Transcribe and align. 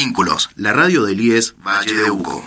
Vínculos, 0.00 0.48
la 0.54 0.72
radio 0.72 1.02
del 1.02 1.20
IES 1.20 1.56
Valle 1.58 1.92
de 1.92 2.08
Uco. 2.08 2.40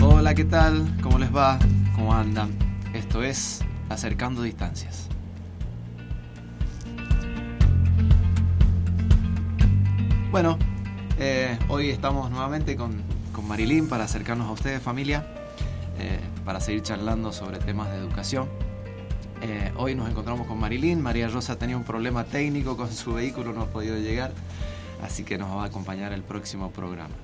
Hola, 0.00 0.34
¿qué 0.34 0.46
tal? 0.46 0.96
¿Cómo 1.02 1.18
les 1.18 1.36
va? 1.36 1.58
¿Cómo 1.96 2.14
andan? 2.14 2.48
Esto 2.94 3.22
es 3.22 3.60
Acercando 3.90 4.40
Distancias. 4.40 5.10
Bueno, 10.30 10.58
eh, 11.18 11.58
hoy 11.68 11.90
estamos 11.90 12.30
nuevamente 12.30 12.74
con, 12.74 13.02
con 13.32 13.46
Marilyn 13.46 13.86
para 13.86 14.04
acercarnos 14.04 14.48
a 14.48 14.52
ustedes, 14.52 14.80
familia, 14.80 15.37
eh, 15.98 16.20
para 16.44 16.60
seguir 16.60 16.82
charlando 16.82 17.32
sobre 17.32 17.58
temas 17.58 17.90
de 17.90 17.98
educación. 17.98 18.48
Eh, 19.40 19.72
hoy 19.76 19.94
nos 19.94 20.08
encontramos 20.08 20.46
con 20.46 20.58
Marilyn. 20.58 21.00
María 21.00 21.28
Rosa 21.28 21.58
tenía 21.58 21.76
un 21.76 21.84
problema 21.84 22.24
técnico 22.24 22.76
con 22.76 22.92
su 22.92 23.14
vehículo, 23.14 23.52
no 23.52 23.62
ha 23.62 23.66
podido 23.66 23.96
llegar, 23.98 24.32
así 25.02 25.24
que 25.24 25.38
nos 25.38 25.56
va 25.56 25.62
a 25.62 25.66
acompañar 25.66 26.12
el 26.12 26.22
próximo 26.22 26.70
programa. 26.70 27.14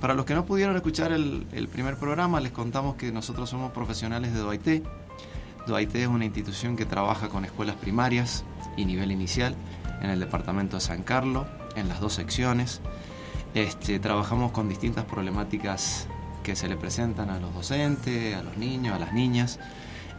Para 0.00 0.14
los 0.14 0.24
que 0.24 0.34
no 0.34 0.44
pudieron 0.44 0.74
escuchar 0.74 1.12
el, 1.12 1.46
el 1.52 1.68
primer 1.68 1.96
programa, 1.96 2.40
les 2.40 2.50
contamos 2.50 2.96
que 2.96 3.12
nosotros 3.12 3.48
somos 3.48 3.72
profesionales 3.72 4.32
de 4.32 4.40
DOIT. 4.40 4.84
DOIT 5.66 5.94
es 5.94 6.08
una 6.08 6.24
institución 6.24 6.76
que 6.76 6.84
trabaja 6.84 7.28
con 7.28 7.44
escuelas 7.44 7.76
primarias 7.76 8.44
y 8.76 8.84
nivel 8.84 9.12
inicial 9.12 9.54
en 10.00 10.10
el 10.10 10.18
departamento 10.18 10.76
de 10.76 10.80
San 10.80 11.02
Carlos, 11.04 11.46
en 11.76 11.88
las 11.88 12.00
dos 12.00 12.14
secciones. 12.14 12.80
Este, 13.54 14.00
trabajamos 14.00 14.50
con 14.50 14.68
distintas 14.68 15.04
problemáticas 15.04 16.08
que 16.42 16.56
se 16.56 16.68
le 16.68 16.76
presentan 16.76 17.30
a 17.30 17.38
los 17.38 17.54
docentes, 17.54 18.34
a 18.34 18.42
los 18.42 18.56
niños, 18.56 18.94
a 18.94 18.98
las 18.98 19.12
niñas, 19.12 19.58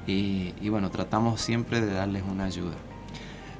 y, 0.05 0.51
bueno, 0.69 0.91
tratamos 0.91 1.41
siempre 1.41 1.81
de 1.81 1.93
darles 1.93 2.23
una 2.29 2.45
ayuda. 2.45 2.75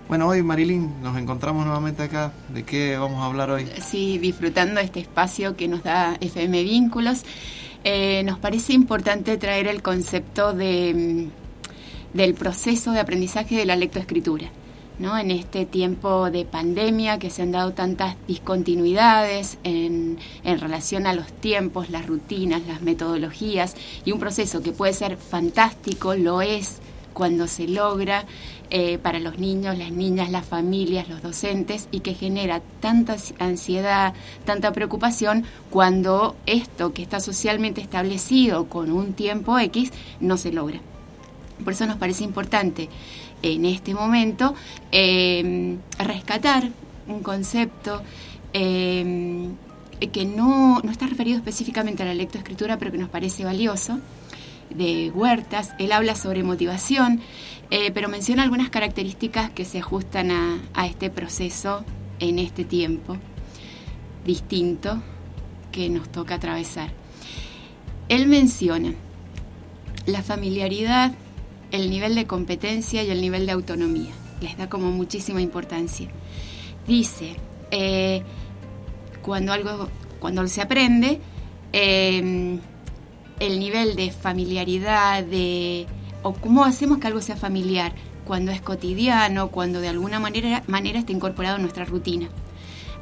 Bueno, 0.10 0.27
hoy 0.27 0.43
Marilyn, 0.43 1.02
nos 1.02 1.18
encontramos 1.18 1.65
nuevamente 1.65 2.04
acá. 2.04 2.34
¿De 2.49 2.63
qué 2.63 2.98
vamos 2.98 3.21
a 3.21 3.26
hablar 3.26 3.49
hoy? 3.49 3.70
Sí, 3.82 4.18
disfrutando 4.18 4.82
este 4.82 4.99
espacio 4.99 5.55
que 5.55 5.70
nos 5.70 5.84
da 5.84 6.18
FM 6.20 6.63
Vínculos. 6.63 7.24
Eh, 7.85 8.24
nos 8.26 8.37
parece 8.40 8.74
importante 8.74 9.37
traer 9.37 9.68
el 9.68 9.82
concepto 9.82 10.54
de, 10.54 11.30
mm, 12.13 12.18
del 12.18 12.34
proceso 12.34 12.91
de 12.91 12.99
aprendizaje 12.99 13.55
de 13.55 13.65
la 13.65 13.77
lectoescritura. 13.77 14.49
¿No? 14.99 15.18
En 15.18 15.32
este 15.32 15.66
tiempo 15.66 16.30
de 16.30 16.46
pandemia 16.46 17.20
que 17.20 17.30
se 17.30 17.41
han 17.41 17.52
dado 17.52 17.74
tantas 17.74 18.16
discontinuidades 18.27 19.58
en, 19.63 20.18
relación 20.44 21.08
a 21.08 21.13
los 21.13 21.32
tiempos, 21.32 21.90
las 21.90 22.05
rutinas, 22.05 22.62
las 22.68 22.82
metodologías 22.82 23.76
y 24.05 24.12
un 24.12 24.20
proceso 24.20 24.62
que 24.62 24.71
puede 24.71 24.94
ser 24.94 25.18
fantástico, 25.18 26.16
lo 26.16 26.41
es 26.41 26.80
cuando 27.14 27.48
se 27.48 27.68
logra 27.68 28.26
eh, 28.70 28.98
para 28.98 29.20
los 29.20 29.38
niños, 29.38 29.77
las 29.77 29.91
niñas, 29.91 30.32
las 30.32 30.46
familias, 30.46 31.08
los 31.10 31.21
docentes 31.21 31.88
y 31.91 31.99
que 31.99 32.16
genera 32.16 32.62
tanta 32.80 33.18
ansiedad, 33.40 34.14
tanta 34.46 34.71
preocupación 34.71 35.44
cuando 35.70 36.36
esto 36.46 36.94
que 36.94 37.04
está 37.04 37.20
socialmente 37.20 37.82
establecido 37.82 38.66
con 38.66 38.91
un 38.91 39.14
tiempo 39.14 39.60
X 39.60 39.91
no 40.20 40.38
se 40.38 40.52
logra. 40.52 40.80
Por 41.64 41.74
eso 41.74 41.86
nos 41.86 41.98
parece 41.98 42.24
importante 42.24 42.90
en 43.44 43.66
este 43.66 43.94
momento 43.94 44.55
eh, 44.91 45.77
rescatar 45.99 46.70
un 47.08 47.22
concepto 47.22 48.02
eh, 48.54 49.49
que 50.12 50.26
no, 50.26 50.82
no 50.82 50.91
está 50.91 51.05
referido 51.08 51.38
específicamente 51.38 52.04
a 52.04 52.05
la 52.05 52.14
lectoescritura, 52.14 52.77
pero 52.77 52.91
que 52.91 52.98
nos 52.98 53.10
parece 53.10 53.46
valioso, 53.46 53.99
de 54.70 55.12
Huertas. 55.12 55.71
Él 55.80 55.91
habla 55.91 56.16
sobre 56.16 56.44
motivación, 56.44 57.21
eh, 57.70 57.91
pero 57.91 58.10
menciona 58.10 58.44
algunas 58.44 58.70
características 58.70 59.52
que 59.52 59.66
se 59.66 59.80
ajustan 59.80 60.32
a, 60.32 60.60
a 60.74 60.88
este 60.88 61.10
proceso 61.10 61.84
en 62.20 62.40
este 62.40 62.66
tiempo 62.66 63.18
distinto 64.26 65.02
que 65.72 65.90
nos 65.90 66.09
toca 66.09 66.36
atravesar. 66.36 66.92
Él 68.09 68.28
menciona 68.28 68.94
la 70.06 70.22
familiaridad, 70.22 71.14
el 71.73 71.89
nivel 71.89 72.16
de 72.16 72.25
competencia 72.25 73.03
y 73.03 73.09
el 73.09 73.19
nivel 73.19 73.45
de 73.45 73.51
autonomía. 73.51 74.11
Les 74.39 74.57
da 74.57 74.69
como 74.69 74.91
muchísima 74.91 75.41
importancia. 75.41 76.07
Dice, 76.88 77.35
eh, 77.72 78.22
cuando 79.22 79.51
algo, 79.51 79.89
cuando 80.19 80.47
se 80.47 80.61
aprende, 80.61 81.19
eh, 81.73 82.59
el 83.39 83.59
nivel 83.59 83.95
de 83.95 84.11
familiaridad, 84.11 85.23
de 85.23 85.88
o 86.22 86.34
cómo 86.34 86.63
hacemos 86.63 87.00
que 87.00 87.07
algo 87.07 87.22
sea 87.22 87.35
familiar, 87.35 87.94
cuando 88.23 88.51
es 88.51 88.61
cotidiano, 88.61 89.50
cuando 89.50 89.81
de 89.81 89.90
alguna 89.90 90.19
manera, 90.19 90.63
manera 90.67 91.00
está 91.00 91.11
incorporado 91.11 91.55
en 91.55 91.63
nuestra 91.63 91.85
rutina, 91.85 92.29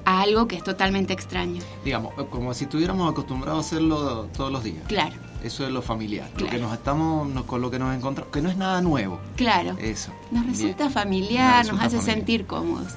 a 0.06 0.22
algo 0.22 0.48
que 0.48 0.56
es 0.56 0.64
totalmente 0.64 1.12
extraño. 1.12 1.62
Digamos, 1.84 2.14
como 2.30 2.54
si 2.54 2.64
estuviéramos 2.64 3.12
acostumbrados 3.12 3.66
a 3.66 3.68
hacerlo 3.68 4.30
todos 4.36 4.52
los 4.52 4.64
días. 4.64 4.84
Claro. 4.88 5.31
Eso 5.44 5.66
es 5.66 5.72
lo 5.72 5.82
familiar, 5.82 6.30
Claro. 6.32 6.46
lo 6.46 6.52
que 6.52 6.60
nos 6.60 6.74
estamos, 6.74 7.28
nos- 7.30 7.46
con 7.46 7.62
lo 7.62 7.72
que 7.72 7.80
nos 7.80 7.96
encontramos, 7.96 8.32
que 8.32 8.42
no 8.42 8.50
es 8.50 8.58
nada 8.58 8.82
nuevo. 8.82 9.20
Claro. 9.36 9.76
Eso. 9.80 10.12
Nos 10.32 10.44
Bien. 10.44 10.54
resulta 10.54 10.90
familiar, 10.90 11.66
Nos 11.68 11.80
hace 11.80 11.98
familiar. 11.98 12.16
sentir 12.16 12.46
cómodos. 12.46 12.94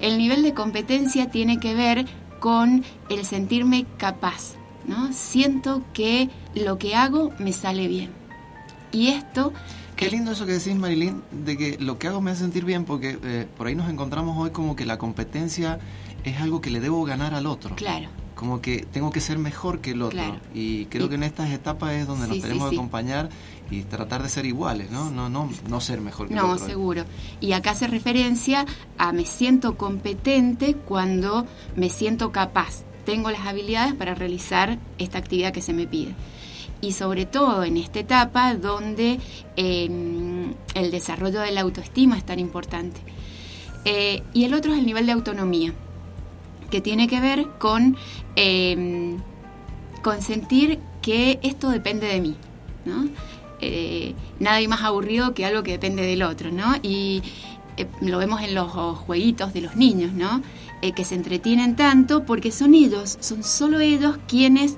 El 0.00 0.18
nivel 0.18 0.42
de 0.42 0.52
competencia 0.54 1.30
tiene 1.30 1.58
que 1.60 1.74
ver 1.74 2.06
con 2.40 2.84
el 3.08 3.24
sentirme 3.24 3.86
capaz, 3.96 4.54
¿no? 4.86 5.12
Siento 5.12 5.82
que 5.92 6.28
lo 6.54 6.78
que 6.78 6.94
hago 6.94 7.32
me 7.38 7.52
sale 7.52 7.88
bien. 7.88 8.10
Y 8.92 9.08
esto, 9.08 9.52
Qué 9.96 10.10
lindo 10.10 10.32
eso 10.32 10.44
que 10.44 10.52
decís, 10.52 10.74
Marilyn, 10.74 11.22
de 11.32 11.56
que 11.56 11.78
lo 11.80 11.98
que 11.98 12.08
hago 12.08 12.20
me 12.20 12.30
hace 12.30 12.42
sentir 12.42 12.66
bien, 12.66 12.84
porque 12.84 13.18
eh, 13.22 13.48
por 13.56 13.66
ahí 13.66 13.74
nos 13.74 13.88
encontramos 13.88 14.36
hoy 14.38 14.50
como 14.50 14.76
que 14.76 14.84
la 14.84 14.98
competencia 14.98 15.78
es 16.24 16.38
algo 16.38 16.60
que 16.60 16.68
le 16.70 16.80
debo 16.80 17.02
ganar 17.04 17.32
al 17.32 17.46
otro. 17.46 17.74
claro, 17.76 18.08
Como 18.36 18.60
que 18.60 18.86
tengo 18.92 19.10
que 19.10 19.20
ser 19.20 19.38
mejor 19.38 19.80
que 19.80 19.90
el 19.90 20.02
otro. 20.02 20.18
Claro. 20.18 20.36
Y 20.54 20.84
creo 20.84 21.06
Y- 21.06 21.08
que 21.08 21.14
en 21.16 21.22
estas 21.24 21.50
etapas 21.50 21.94
es 21.94 22.06
donde 22.06 22.26
Sí, 22.26 22.32
nos 22.34 22.40
tenemos 22.42 22.64
sí. 22.64 22.70
que 22.70 22.76
acompañar 22.76 23.28
y 23.70 23.82
tratar 23.82 24.22
de 24.22 24.28
ser 24.28 24.46
iguales, 24.46 24.90
¿no? 24.92 25.10
No, 25.10 25.28
no, 25.28 25.50
no 25.68 25.80
ser 25.80 26.00
mejor 26.00 26.28
que 26.28 26.34
el 26.34 26.40
no, 26.40 26.52
otro. 26.52 26.66
seguro. 26.66 27.04
Y 27.40 27.52
acá 27.52 27.70
hace 27.72 27.88
referencia 27.88 28.64
a 28.98 29.12
me 29.12 29.24
siento 29.26 29.76
competente 29.76 30.74
cuando 30.74 31.46
me 31.74 31.88
siento 31.90 32.30
capaz. 32.30 32.84
Tengo 33.04 33.30
las 33.30 33.46
habilidades 33.46 33.94
para 33.94 34.14
realizar 34.14 34.78
esta 34.98 35.18
actividad 35.18 35.52
que 35.52 35.62
se 35.62 35.72
me 35.72 35.86
pide. 35.86 36.14
Y 36.82 36.92
sobre 36.92 37.24
todo 37.24 37.64
en 37.64 37.78
esta 37.78 38.00
etapa 38.00 38.54
donde 38.54 39.18
eh, 39.56 39.88
el 40.74 40.90
desarrollo 40.90 41.40
de 41.40 41.52
la 41.52 41.62
autoestima 41.62 42.18
es 42.18 42.26
tan 42.26 42.38
importante. 42.38 43.00
Eh, 43.86 44.22
y 44.34 44.44
el 44.44 44.52
otro 44.52 44.72
es 44.74 44.78
el 44.78 44.84
nivel 44.86 45.06
de 45.06 45.12
autonomía, 45.12 45.72
que 46.70 46.80
tiene 46.80 47.08
que 47.08 47.20
ver 47.20 47.46
con, 47.58 47.96
eh, 48.36 49.16
con 50.02 50.22
sentir 50.22 50.78
que 51.02 51.38
esto 51.42 51.70
depende 51.70 52.06
de 52.06 52.20
mí. 52.20 52.36
¿no? 52.84 53.08
Eh, 53.60 54.14
nada 54.38 54.56
hay 54.56 54.68
más 54.68 54.82
aburrido 54.82 55.34
que 55.34 55.44
algo 55.44 55.62
que 55.62 55.72
depende 55.72 56.02
del 56.02 56.22
otro, 56.22 56.52
¿no? 56.52 56.74
Y 56.82 57.22
eh, 57.76 57.86
lo 58.00 58.18
vemos 58.18 58.42
en 58.42 58.54
los 58.54 58.70
jueguitos 58.98 59.52
de 59.52 59.62
los 59.62 59.76
niños, 59.76 60.12
¿no? 60.12 60.42
Eh, 60.82 60.92
que 60.92 61.04
se 61.04 61.14
entretienen 61.14 61.74
tanto 61.74 62.24
porque 62.24 62.52
son 62.52 62.74
ellos, 62.74 63.16
son 63.20 63.42
solo 63.42 63.80
ellos 63.80 64.18
quienes 64.28 64.76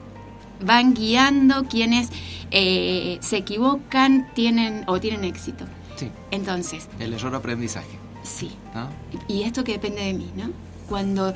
van 0.65 0.95
guiando, 0.95 1.65
quienes 1.65 2.09
eh, 2.51 3.19
se 3.21 3.37
equivocan 3.39 4.29
tienen 4.35 4.85
o 4.87 5.01
tienen 5.01 5.25
éxito. 5.25 5.65
Sí, 5.97 6.11
Entonces, 6.31 6.89
el 7.01 7.13
error 7.13 7.35
aprendizaje. 7.35 7.99
sí, 8.23 8.53
¿no? 8.75 8.89
y 9.27 9.43
esto 9.43 9.65
que 9.65 9.73
depende 9.73 10.03
de 10.05 10.15
mí, 10.15 10.31
¿no? 10.37 10.51
Cuando 10.89 11.35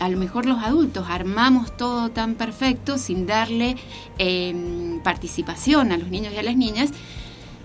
a 0.00 0.08
lo 0.08 0.18
mejor 0.18 0.46
los 0.46 0.62
adultos 0.62 1.06
armamos 1.08 1.76
todo 1.76 2.10
tan 2.10 2.34
perfecto 2.34 2.98
sin 2.98 3.26
darle 3.26 3.76
eh, 4.18 4.98
participación 5.04 5.92
a 5.92 5.96
los 5.96 6.08
niños 6.08 6.32
y 6.34 6.36
a 6.38 6.42
las 6.42 6.56
niñas, 6.56 6.90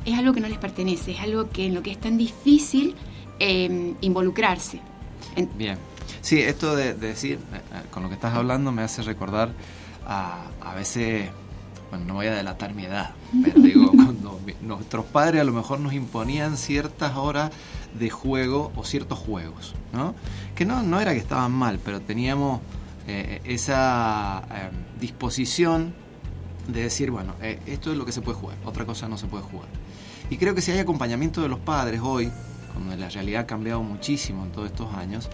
es 0.06 0.18
algo 0.18 0.34
que 0.34 0.40
no 0.40 0.48
les 0.48 0.58
pertenece, 0.58 1.12
es 1.12 1.20
algo 1.20 1.50
que 1.50 1.66
en 1.66 1.76
lo 1.76 1.82
que 1.84 1.92
es 1.92 2.00
tan 2.00 2.18
difícil 2.18 2.96
eh, 3.40 3.94
involucrarse. 4.02 4.80
En- 5.36 5.50
Bien. 5.58 5.78
Sí, 6.22 6.40
esto 6.42 6.76
de, 6.76 6.94
de 6.96 7.08
decir, 7.08 7.40
eh, 7.54 7.58
eh, 7.74 7.82
con 7.92 8.04
lo 8.04 8.10
que 8.10 8.16
estás 8.16 8.34
hablando 8.36 8.72
me 8.72 8.82
hace 8.82 9.02
recordar 9.04 9.50
a, 10.08 10.46
a 10.62 10.74
veces, 10.76 11.30
bueno, 11.90 12.06
no 12.06 12.14
voy 12.16 12.28
a 12.28 12.34
delatar 12.36 12.74
mi 12.74 12.86
edad, 12.86 13.12
pero 13.44 13.62
digo, 13.62 13.92
cuando 13.96 14.40
mi- 14.46 14.56
nuestros 14.62 15.06
padres 15.06 15.42
a 15.42 15.44
lo 15.44 15.54
mejor 15.54 15.80
nos 15.80 15.94
imponían 15.94 16.58
ciertas 16.58 17.16
horas 17.16 17.52
de 17.98 18.10
juego 18.10 18.72
o 18.76 18.84
ciertos 18.84 19.20
juegos, 19.20 19.74
¿no? 19.94 20.16
Que 20.56 20.66
no, 20.66 20.84
no 20.84 21.00
era 21.00 21.14
que 21.14 21.20
estaban 21.20 21.52
mal, 21.52 21.80
pero 21.84 22.02
teníamos 22.02 22.62
eh, 23.08 23.42
esa 23.46 24.44
eh, 24.52 24.70
disposición 25.00 25.94
de 26.68 26.84
decir, 26.84 27.12
bueno, 27.12 27.34
eh, 27.42 27.60
esto 27.66 27.92
es 27.92 27.98
lo 27.98 28.06
que 28.06 28.12
se 28.12 28.22
puede 28.22 28.38
jugar, 28.38 28.58
otra 28.66 28.86
cosa 28.86 29.08
no 29.08 29.18
se 29.18 29.28
puede 29.28 29.44
jugar. 29.44 29.70
Y 30.30 30.38
creo 30.38 30.54
que 30.54 30.62
si 30.62 30.72
hay 30.72 30.80
acompañamiento 30.80 31.42
de 31.42 31.50
los 31.50 31.60
padres 31.60 32.02
hoy, 32.04 32.32
cuando 32.74 32.96
la 32.96 33.10
realidad 33.10 33.42
ha 33.42 33.48
cambiado 33.48 33.82
muchísimo 33.82 34.44
en 34.46 34.52
todos 34.52 34.68
estos 34.68 34.94
años, 34.94 35.30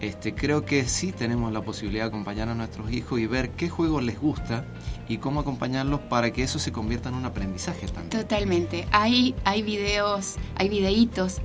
este, 0.00 0.34
creo 0.34 0.64
que 0.64 0.88
sí 0.88 1.12
tenemos 1.12 1.52
la 1.52 1.62
posibilidad 1.62 2.04
de 2.04 2.08
acompañar 2.08 2.48
a 2.48 2.56
nuestros 2.56 2.90
hijos 2.90 3.20
y 3.20 3.26
ver 3.28 3.50
qué 3.50 3.68
juego 3.68 4.00
les 4.00 4.20
gusta 4.20 4.64
y 5.08 5.18
cómo 5.18 5.38
acompañarlos 5.38 6.00
para 6.00 6.32
que 6.32 6.42
eso 6.42 6.58
se 6.58 6.72
convierta 6.72 7.08
en 7.08 7.14
un 7.14 7.24
aprendizaje 7.24 7.86
también. 7.86 8.10
Totalmente. 8.10 8.88
Hay, 8.90 9.36
hay 9.44 9.62
videos, 9.62 10.34
hay 10.56 10.68
videitos. 10.68 11.40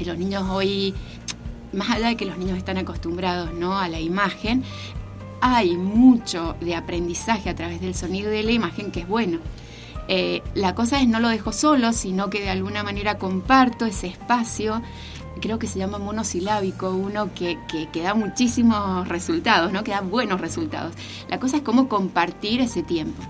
Y 0.00 0.04
los 0.04 0.18
niños 0.18 0.44
hoy, 0.48 0.94
más 1.72 1.90
allá 1.90 2.08
de 2.08 2.16
que 2.16 2.24
los 2.24 2.38
niños 2.38 2.56
están 2.56 2.78
acostumbrados 2.78 3.52
¿no? 3.54 3.78
a 3.78 3.88
la 3.88 4.00
imagen, 4.00 4.64
hay 5.40 5.76
mucho 5.76 6.56
de 6.60 6.74
aprendizaje 6.74 7.50
a 7.50 7.54
través 7.54 7.80
del 7.80 7.94
sonido 7.94 8.32
y 8.32 8.36
de 8.36 8.42
la 8.42 8.52
imagen 8.52 8.90
que 8.90 9.00
es 9.00 9.08
bueno. 9.08 9.38
Eh, 10.08 10.42
la 10.54 10.74
cosa 10.74 11.00
es 11.00 11.06
no 11.06 11.20
lo 11.20 11.28
dejo 11.28 11.52
solo, 11.52 11.92
sino 11.92 12.30
que 12.30 12.40
de 12.40 12.50
alguna 12.50 12.82
manera 12.82 13.18
comparto 13.18 13.86
ese 13.86 14.08
espacio 14.08 14.82
creo 15.40 15.58
que 15.58 15.66
se 15.66 15.78
llama 15.78 15.98
monosilábico, 15.98 16.90
uno 16.90 17.32
que, 17.34 17.58
que, 17.92 18.02
da 18.02 18.14
muchísimos 18.14 19.08
resultados, 19.08 19.72
¿no? 19.72 19.82
que 19.84 19.92
da 19.92 20.00
buenos 20.00 20.40
resultados. 20.40 20.94
La 21.28 21.38
cosa 21.40 21.58
es 21.58 21.62
cómo 21.62 21.88
compartir 21.88 22.60
ese 22.60 22.82
tiempo. 22.82 23.22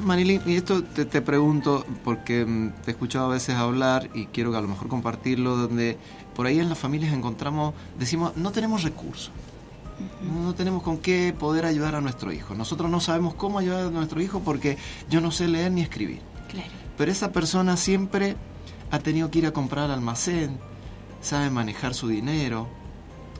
Marilyn, 0.00 0.42
y 0.46 0.56
esto 0.56 0.82
te, 0.82 1.22
pregunto 1.22 1.84
porque 2.04 2.44
mm, 2.44 2.70
te 2.82 2.90
he 2.90 2.92
escuchado 2.92 3.26
a 3.26 3.28
veces 3.28 3.56
hablar 3.56 4.10
y 4.14 4.26
quiero 4.26 4.50
que 4.50 4.58
a 4.58 4.60
lo 4.60 4.68
mejor 4.68 4.88
compartirlo, 4.88 5.56
donde 5.56 5.98
por 6.34 6.46
ahí 6.46 6.58
en 6.58 6.68
las 6.68 6.78
familias 6.78 7.12
encontramos, 7.12 7.74
decimos, 7.98 8.36
no 8.36 8.52
tenemos 8.52 8.82
recursos. 8.82 9.30
No 10.22 10.54
tenemos 10.54 10.82
con 10.82 10.98
qué 10.98 11.34
poder 11.38 11.66
ayudar 11.66 11.94
a 11.94 12.00
nuestro 12.00 12.32
hijo. 12.32 12.54
Nosotros 12.54 12.90
no 12.90 13.00
sabemos 13.00 13.34
cómo 13.34 13.58
ayudar 13.58 13.86
a 13.86 13.90
nuestro 13.90 14.22
hijo 14.22 14.40
porque 14.40 14.78
yo 15.10 15.20
no 15.20 15.30
sé 15.30 15.46
leer 15.46 15.72
ni 15.72 15.82
escribir. 15.82 16.20
Claro. 16.48 16.70
Pero 16.96 17.12
esa 17.12 17.32
persona 17.32 17.76
siempre 17.76 18.36
ha 18.90 18.98
tenido 18.98 19.30
que 19.30 19.40
ir 19.40 19.46
a 19.46 19.52
comprar 19.52 19.84
al 19.86 19.92
almacén, 19.92 20.58
sabe 21.20 21.50
manejar 21.50 21.94
su 21.94 22.08
dinero, 22.08 22.66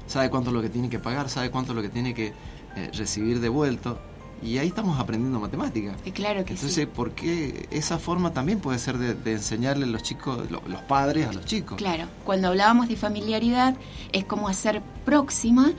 sabe 0.06 0.28
cuánto 0.28 0.50
es 0.50 0.54
lo 0.54 0.62
que 0.62 0.68
tiene 0.68 0.90
que 0.90 0.98
pagar, 0.98 1.28
sabe 1.28 1.50
cuánto 1.50 1.72
es 1.72 1.76
lo 1.76 1.82
que 1.82 1.88
tiene 1.88 2.14
que 2.14 2.32
eh, 2.76 2.90
recibir 2.94 3.40
devuelto. 3.40 3.98
Y 4.42 4.58
ahí 4.58 4.68
estamos 4.68 4.98
aprendiendo 4.98 5.38
matemáticas. 5.38 5.96
Eh, 6.04 6.12
claro 6.12 6.44
que 6.44 6.54
Entonces, 6.54 6.86
¿por 6.86 7.12
qué 7.12 7.68
esa 7.70 7.98
forma 7.98 8.32
también 8.32 8.60
puede 8.60 8.78
ser 8.78 8.96
de, 8.98 9.32
enseñarle 9.32 9.84
a 9.84 9.88
los 9.88 10.02
chicos, 10.02 10.50
los 10.50 10.82
padres 10.82 11.28
a 11.28 11.32
los 11.32 11.44
chicos? 11.44 11.76
Claro, 11.76 12.04
cuando 12.24 12.48
hablábamos 12.48 12.88
de 12.88 12.96
familiaridad 12.96 13.76
es 14.12 14.24
como 14.24 14.48
hacer 14.48 14.82
próxima 15.04 15.72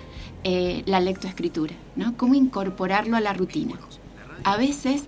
eh, 0.44 0.84
la 0.86 1.00
lectoescritura, 1.00 1.74
¿no? 1.96 2.16
Cómo 2.18 2.36
incorporarlo 2.36 3.18
a 3.18 3.22
la 3.22 3.34
rutina. 3.34 3.80
A 4.44 4.58
veces, 4.58 5.06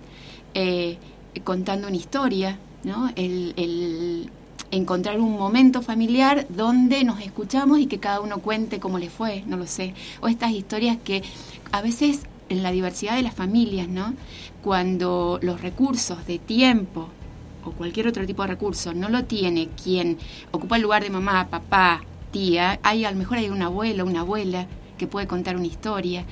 contando 1.44 1.88
una 1.88 1.96
historia, 1.96 2.58
¿no? 2.84 3.10
el, 3.16 4.30
encontrar 4.70 5.20
un 5.20 5.38
momento 5.38 5.82
familiar 5.82 6.46
donde 6.48 7.04
nos 7.04 7.20
escuchamos 7.20 7.78
y 7.78 7.86
que 7.86 7.98
cada 7.98 8.20
uno 8.20 8.38
cuente 8.38 8.80
cómo 8.80 8.98
le 8.98 9.08
fue, 9.08 9.44
no 9.46 9.56
lo 9.56 9.66
sé. 9.66 9.94
O 10.20 10.28
estas 10.28 10.50
historias 10.50 10.98
que 11.02 11.22
a 11.70 11.80
veces 11.80 12.22
en 12.48 12.62
la 12.62 12.70
diversidad 12.70 13.16
de 13.16 13.22
las 13.22 13.34
familias, 13.34 13.88
¿no? 13.88 14.14
Cuando 14.62 15.38
los 15.42 15.60
recursos 15.60 16.26
de 16.26 16.38
tiempo 16.38 17.08
o 17.64 17.72
cualquier 17.72 18.08
otro 18.08 18.26
tipo 18.26 18.42
de 18.42 18.48
recurso 18.48 18.92
no 18.92 19.08
lo 19.08 19.24
tiene 19.24 19.68
quien 19.82 20.18
ocupa 20.50 20.76
el 20.76 20.82
lugar 20.82 21.02
de 21.02 21.10
mamá, 21.10 21.48
papá, 21.48 22.02
tía, 22.30 22.78
hay 22.82 23.04
a 23.04 23.10
lo 23.10 23.16
mejor 23.16 23.38
hay 23.38 23.48
un 23.48 23.62
abuelo, 23.62 24.04
una 24.04 24.20
abuela 24.20 24.66
que 24.98 25.06
puede 25.06 25.26
contar 25.26 25.56
una 25.56 25.66
historia. 25.66 26.24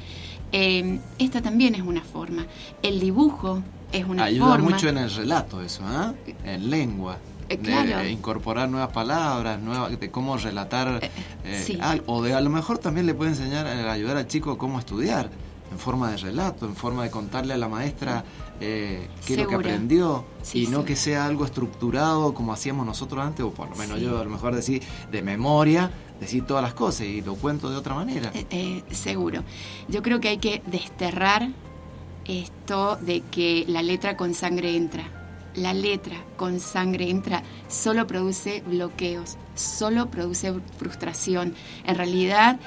Eh, 0.52 0.98
esta 1.18 1.40
también 1.40 1.74
es 1.74 1.82
una 1.82 2.02
forma. 2.02 2.46
El 2.82 3.00
dibujo 3.00 3.62
es 3.90 4.04
una 4.04 4.24
forma. 4.24 4.54
Ayuda 4.54 4.58
mucho 4.58 4.88
en 4.88 4.98
el 4.98 5.10
relato 5.10 5.62
eso, 5.62 5.82
¿eh? 6.26 6.34
En 6.44 6.68
lengua. 6.68 7.18
Eh, 7.48 7.56
de 7.58 8.10
incorporar 8.10 8.68
nuevas 8.68 8.92
palabras, 8.92 9.60
nuevas, 9.60 9.98
de 9.98 10.10
cómo 10.10 10.36
relatar 10.36 11.00
eh, 11.02 11.10
eh, 11.44 11.78
algo, 11.80 12.04
o 12.06 12.22
de 12.22 12.34
a 12.34 12.40
lo 12.40 12.50
mejor 12.50 12.78
también 12.78 13.06
le 13.06 13.14
puede 13.14 13.30
enseñar, 13.32 13.66
ayudar 13.66 14.16
al 14.16 14.26
chico 14.26 14.56
cómo 14.56 14.78
estudiar, 14.78 15.28
en 15.72 15.78
forma 15.78 16.10
de 16.10 16.18
relato, 16.18 16.66
en 16.66 16.76
forma 16.76 17.02
de 17.02 17.10
contarle 17.10 17.54
a 17.54 17.56
la 17.56 17.68
maestra 17.68 18.24
qué 18.60 19.08
es 19.26 19.36
lo 19.38 19.48
que 19.48 19.54
aprendió 19.54 20.24
y 20.52 20.66
no 20.68 20.84
que 20.84 20.94
sea 20.94 21.26
algo 21.26 21.44
estructurado 21.44 22.34
como 22.34 22.52
hacíamos 22.52 22.86
nosotros 22.86 23.24
antes, 23.24 23.44
o 23.44 23.50
por 23.50 23.70
lo 23.70 23.76
menos 23.76 24.00
yo 24.00 24.18
a 24.18 24.24
lo 24.24 24.30
mejor 24.30 24.54
decir 24.54 24.82
de 25.10 25.22
memoria, 25.22 25.90
decir 26.20 26.46
todas 26.46 26.62
las 26.62 26.74
cosas 26.74 27.06
y 27.06 27.22
lo 27.22 27.34
cuento 27.34 27.70
de 27.70 27.76
otra 27.76 27.94
manera. 27.94 28.30
seguro. 28.90 29.42
Yo 29.88 30.02
creo 30.02 30.20
que 30.20 30.28
hay 30.28 30.38
que 30.38 30.62
desterrar 30.66 31.48
esto 32.26 32.96
de 32.96 33.22
que 33.22 33.64
la 33.66 33.82
letra 33.82 34.16
con 34.16 34.34
sangre 34.34 34.76
entra 34.76 35.22
la 35.54 35.74
letra 35.74 36.16
con 36.36 36.60
sangre 36.60 37.10
entra, 37.10 37.42
solo 37.68 38.06
produce 38.06 38.62
bloqueos, 38.66 39.36
solo 39.54 40.10
produce 40.10 40.52
frustración. 40.78 41.54
En 41.84 41.96
realidad 41.96 42.58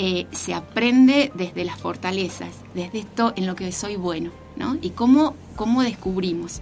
eh, 0.00 0.28
se 0.30 0.54
aprende 0.54 1.32
desde 1.34 1.64
las 1.64 1.76
fortalezas, 1.76 2.50
desde 2.72 3.00
esto 3.00 3.32
en 3.34 3.48
lo 3.48 3.56
que 3.56 3.72
soy 3.72 3.96
bueno, 3.96 4.30
¿no? 4.54 4.78
Y 4.80 4.90
cómo, 4.90 5.34
cómo 5.56 5.82
descubrimos. 5.82 6.60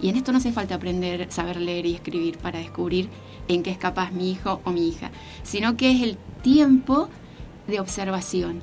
Y 0.00 0.08
en 0.08 0.16
esto 0.16 0.32
no 0.32 0.38
hace 0.38 0.50
falta 0.50 0.74
aprender, 0.74 1.30
saber 1.30 1.60
leer 1.60 1.86
y 1.86 1.94
escribir 1.94 2.38
para 2.38 2.58
descubrir 2.58 3.08
en 3.46 3.62
qué 3.62 3.70
es 3.70 3.78
capaz 3.78 4.10
mi 4.10 4.32
hijo 4.32 4.60
o 4.64 4.72
mi 4.72 4.88
hija, 4.88 5.12
sino 5.44 5.76
que 5.76 5.92
es 5.92 6.02
el 6.02 6.18
tiempo 6.42 7.08
de 7.68 7.78
observación. 7.78 8.62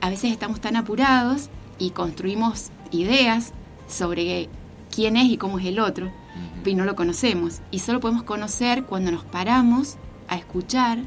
A 0.00 0.10
veces 0.10 0.32
estamos 0.32 0.60
tan 0.60 0.74
apurados 0.74 1.48
y 1.78 1.90
construimos 1.90 2.70
ideas 2.90 3.52
sobre 3.86 4.48
quién 4.92 5.16
es 5.16 5.30
y 5.30 5.36
cómo 5.36 5.60
es 5.60 5.66
el 5.66 5.78
otro, 5.78 6.10
y 6.64 6.74
no 6.74 6.84
lo 6.84 6.96
conocemos. 6.96 7.60
Y 7.70 7.78
solo 7.78 8.00
podemos 8.00 8.24
conocer 8.24 8.86
cuando 8.86 9.12
nos 9.12 9.22
paramos 9.22 9.98
a 10.26 10.34
escuchar, 10.34 10.98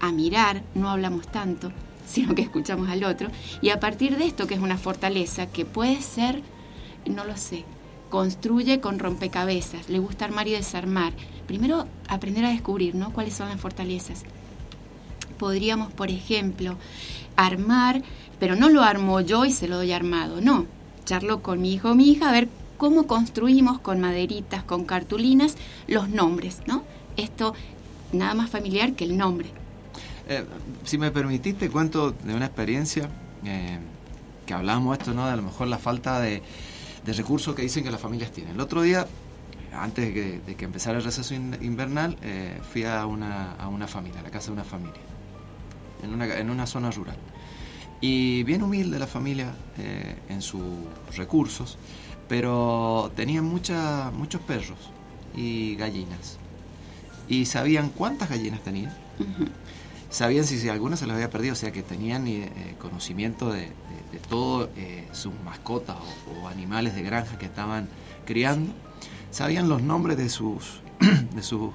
a 0.00 0.12
mirar, 0.12 0.62
no 0.74 0.90
hablamos 0.90 1.28
tanto, 1.28 1.72
sino 2.06 2.34
que 2.34 2.42
escuchamos 2.42 2.88
al 2.88 3.04
otro. 3.04 3.30
Y 3.60 3.70
a 3.70 3.80
partir 3.80 4.16
de 4.16 4.26
esto, 4.26 4.46
que 4.46 4.54
es 4.54 4.60
una 4.60 4.78
fortaleza, 4.78 5.46
que 5.46 5.64
puede 5.64 6.00
ser, 6.02 6.42
no 7.06 7.24
lo 7.24 7.36
sé, 7.36 7.64
construye 8.10 8.80
con 8.80 8.98
rompecabezas, 8.98 9.88
le 9.88 9.98
gusta 9.98 10.24
armar 10.24 10.48
y 10.48 10.52
desarmar. 10.52 11.12
Primero, 11.46 11.86
aprender 12.08 12.44
a 12.44 12.50
descubrir, 12.50 12.94
¿no? 12.94 13.12
¿Cuáles 13.12 13.34
son 13.34 13.48
las 13.48 13.60
fortalezas? 13.60 14.24
Podríamos, 15.38 15.92
por 15.92 16.10
ejemplo, 16.10 16.76
armar, 17.36 18.02
pero 18.38 18.56
no 18.56 18.68
lo 18.68 18.82
armo 18.82 19.20
yo 19.20 19.44
y 19.44 19.52
se 19.52 19.68
lo 19.68 19.76
doy 19.76 19.92
armado, 19.92 20.40
no. 20.40 20.66
Charlo 21.04 21.42
con 21.42 21.60
mi 21.60 21.72
hijo 21.72 21.90
o 21.90 21.94
mi 21.94 22.10
hija 22.10 22.28
a 22.28 22.32
ver 22.32 22.48
cómo 22.76 23.06
construimos 23.06 23.78
con 23.78 24.00
maderitas, 24.00 24.62
con 24.62 24.84
cartulinas, 24.84 25.56
los 25.86 26.08
nombres, 26.08 26.62
¿no? 26.66 26.82
Esto 27.16 27.54
nada 28.12 28.34
más 28.34 28.50
familiar 28.50 28.94
que 28.94 29.04
el 29.04 29.16
nombre. 29.16 29.50
Eh, 30.30 30.44
si 30.84 30.96
me 30.96 31.10
permitiste, 31.10 31.68
cuento 31.70 32.12
de 32.12 32.34
una 32.34 32.46
experiencia 32.46 33.08
eh, 33.44 33.78
que 34.46 34.54
hablamos 34.54 34.96
esto, 34.96 35.12
¿no? 35.12 35.26
De 35.26 35.32
a 35.32 35.36
lo 35.36 35.42
mejor 35.42 35.66
la 35.66 35.78
falta 35.78 36.20
de, 36.20 36.40
recursos 37.04 37.56
que 37.56 37.62
dicen 37.62 37.82
que 37.82 37.90
las 37.90 38.00
familias 38.00 38.30
tienen. 38.30 38.54
El 38.54 38.60
otro 38.60 38.82
día, 38.82 39.08
antes 39.74 40.14
de 40.14 40.54
que, 40.54 40.64
empezara 40.64 40.98
el 40.98 41.04
receso 41.04 41.34
invernal, 41.34 42.16
eh, 42.22 42.60
fui 42.72 42.84
a 42.84 43.04
una, 43.06 43.54
a 43.54 43.66
una 43.66 43.88
familia, 43.88 44.20
a 44.20 44.22
la 44.22 44.30
casa 44.30 44.46
de 44.46 44.52
una 44.52 44.64
familia, 44.64 45.00
en 46.04 46.14
una, 46.14 46.26
en 46.38 46.48
una 46.48 46.64
zona 46.66 46.92
rural. 46.92 47.16
Y 48.00 48.44
bien 48.44 48.62
humilde 48.62 49.00
la 49.00 49.08
familia 49.08 49.52
en 50.28 50.40
sus 50.40 50.62
recursos 51.16 51.76
pero 52.30 53.10
tenían 53.16 53.44
mucha, 53.44 54.12
muchos 54.12 54.40
perros 54.42 54.78
y 55.34 55.74
gallinas. 55.74 56.38
Y 57.28 57.46
sabían 57.46 57.88
cuántas 57.88 58.30
gallinas 58.30 58.62
tenían. 58.62 58.94
Sabían 60.10 60.44
si, 60.44 60.58
si 60.58 60.68
algunas 60.68 60.98
se 60.98 61.06
las 61.06 61.14
había 61.14 61.30
perdido, 61.30 61.52
o 61.52 61.56
sea 61.56 61.70
que 61.70 61.82
tenían 61.82 62.26
eh, 62.26 62.74
conocimiento 62.80 63.52
de, 63.52 63.70
de, 64.12 64.18
todas 64.28 64.68
eh, 64.76 65.06
sus 65.12 65.32
mascotas 65.44 65.96
o, 66.42 66.48
animales 66.48 66.96
de 66.96 67.02
granja 67.02 67.38
que 67.38 67.46
estaban 67.46 67.88
criando. 68.26 68.72
Sabían 69.30 69.68
los 69.68 69.82
nombres 69.82 70.16
de 70.16 70.28
sus, 70.28 70.80
de 71.34 71.42
sus 71.42 71.70